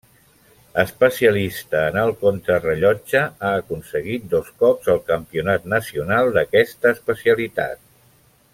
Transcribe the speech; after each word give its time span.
Especialista 0.83 1.81
en 1.89 1.99
el 2.03 2.13
contrarellotge, 2.21 3.21
ha 3.25 3.51
aconseguit 3.59 4.25
dos 4.33 4.49
cops 4.63 4.91
el 4.95 5.03
campionat 5.11 5.69
nacional 5.75 6.33
d'aquesta 6.39 6.97
especialitat. 6.99 7.87